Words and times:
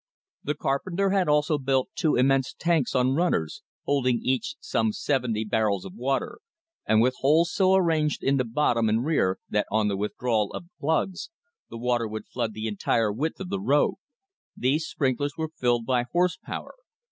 The 0.43 0.55
carpenter 0.55 1.11
had 1.11 1.29
also 1.29 1.59
built 1.59 1.91
two 1.93 2.15
immense 2.15 2.55
tanks 2.57 2.95
on 2.95 3.13
runners, 3.13 3.61
holding 3.85 4.19
each 4.23 4.55
some 4.59 4.93
seventy 4.93 5.45
barrels 5.45 5.85
of 5.85 5.93
water, 5.93 6.39
and 6.87 7.01
with 7.01 7.13
holes 7.19 7.53
so 7.53 7.75
arranged 7.75 8.23
in 8.23 8.37
the 8.37 8.43
bottom 8.43 8.89
and 8.89 9.05
rear 9.05 9.37
that 9.49 9.67
on 9.69 9.89
the 9.89 9.95
withdrawal 9.95 10.51
of 10.53 10.65
plugs 10.79 11.29
the 11.69 11.77
water 11.77 12.07
would 12.07 12.25
flood 12.25 12.53
the 12.55 12.65
entire 12.65 13.11
width 13.11 13.39
of 13.39 13.49
the 13.49 13.61
road. 13.61 13.93
These 14.57 14.87
sprinklers 14.87 15.33
were 15.37 15.51
filled 15.55 15.85
by 15.85 16.05
horse 16.11 16.35
power. 16.35 16.73